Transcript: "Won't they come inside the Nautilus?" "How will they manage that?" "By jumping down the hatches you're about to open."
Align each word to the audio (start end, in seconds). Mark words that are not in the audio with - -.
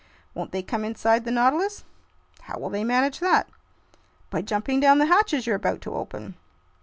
"Won't 0.33 0.51
they 0.51 0.63
come 0.63 0.83
inside 0.83 1.25
the 1.25 1.31
Nautilus?" 1.31 1.83
"How 2.41 2.57
will 2.57 2.71
they 2.71 2.83
manage 2.83 3.19
that?" 3.19 3.47
"By 4.31 4.41
jumping 4.41 4.79
down 4.79 4.97
the 4.97 5.05
hatches 5.05 5.45
you're 5.45 5.55
about 5.55 5.79
to 5.81 5.93
open." 5.93 6.33